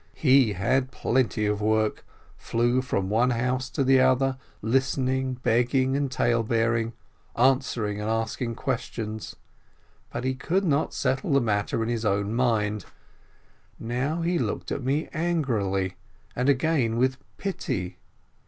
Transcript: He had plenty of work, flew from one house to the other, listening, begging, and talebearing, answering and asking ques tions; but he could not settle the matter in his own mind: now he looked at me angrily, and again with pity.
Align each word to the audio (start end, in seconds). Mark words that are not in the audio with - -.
He 0.15 0.53
had 0.53 0.89
plenty 0.89 1.45
of 1.45 1.61
work, 1.61 2.03
flew 2.35 2.81
from 2.81 3.07
one 3.07 3.29
house 3.29 3.69
to 3.69 3.83
the 3.83 3.99
other, 3.99 4.39
listening, 4.63 5.35
begging, 5.43 5.95
and 5.95 6.09
talebearing, 6.11 6.93
answering 7.35 8.01
and 8.01 8.09
asking 8.09 8.55
ques 8.55 8.79
tions; 8.91 9.35
but 10.11 10.23
he 10.23 10.33
could 10.33 10.63
not 10.65 10.95
settle 10.95 11.33
the 11.33 11.39
matter 11.39 11.83
in 11.83 11.89
his 11.89 12.03
own 12.03 12.33
mind: 12.33 12.83
now 13.79 14.23
he 14.23 14.39
looked 14.39 14.71
at 14.71 14.81
me 14.83 15.07
angrily, 15.13 15.97
and 16.35 16.49
again 16.49 16.97
with 16.97 17.17
pity. 17.37 17.99